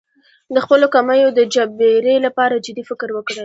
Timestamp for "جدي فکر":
2.65-3.09